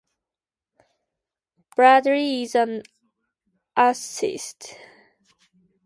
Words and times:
Bradley 1.75 2.41
is 2.41 2.55
an 2.55 2.81
atheist. 3.77 4.75